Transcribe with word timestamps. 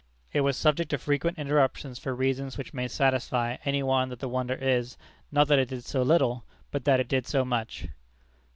It 0.33 0.41
was 0.41 0.57
subject 0.57 0.89
to 0.89 0.97
frequent 0.97 1.37
interruptions 1.37 1.99
for 1.99 2.15
reasons 2.15 2.57
which 2.57 2.73
may 2.73 2.87
satisfy 2.87 3.57
any 3.65 3.83
one 3.83 4.09
that 4.09 4.17
the 4.17 4.27
wonder 4.27 4.55
is, 4.55 4.97
not 5.31 5.47
that 5.49 5.59
it 5.59 5.69
did 5.69 5.85
so 5.85 6.01
little, 6.01 6.43
but 6.71 6.85
that 6.85 6.99
it 6.99 7.07
did 7.07 7.27
so 7.27 7.45
much. 7.45 7.87